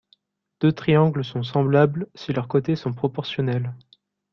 [0.61, 3.75] Deux triangles sont semblables si leurs côtés sont proportionnels.